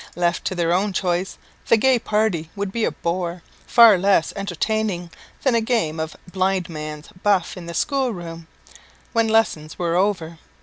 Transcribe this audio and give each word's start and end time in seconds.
Left 0.15 0.43
to 0.45 0.55
their 0.55 0.73
own 0.73 0.93
choice, 0.93 1.37
the 1.67 1.77
gay 1.77 1.99
party 1.99 2.49
would 2.55 2.71
be 2.71 2.85
a 2.85 2.91
bore, 2.91 3.43
far 3.67 3.99
less 3.99 4.33
entertaining 4.35 5.11
than 5.43 5.53
a 5.53 5.61
game 5.61 5.99
of 5.99 6.15
blind 6.31 6.69
man's 6.69 7.09
buff 7.21 7.55
in 7.55 7.67
the 7.67 7.75
school 7.75 8.09
room, 8.11 8.47
when 9.13 9.27
lessons 9.27 9.77
were 9.77 9.95
over. 9.95 10.39